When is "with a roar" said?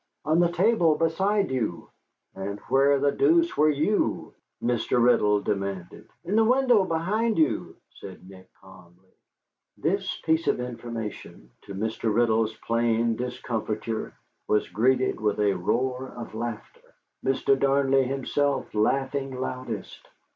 15.21-16.09